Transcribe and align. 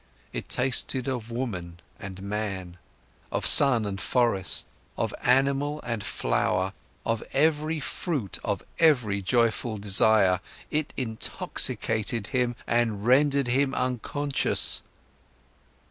It 0.33 0.49
tasted 0.49 1.07
of 1.07 1.29
woman 1.29 1.79
and 1.99 2.23
man, 2.23 2.77
of 3.31 3.45
sun 3.45 3.85
and 3.85 4.01
forest, 4.01 4.65
of 4.97 5.13
animal 5.21 5.79
and 5.83 6.03
flower, 6.03 6.73
of 7.05 7.21
every 7.33 7.79
fruit, 7.79 8.39
of 8.43 8.63
every 8.79 9.21
joyful 9.21 9.77
desire. 9.77 10.39
It 10.71 10.91
intoxicated 10.97 12.25
him 12.29 12.55
and 12.65 13.05
rendered 13.05 13.49
him 13.49 13.75
unconscious. 13.75 14.81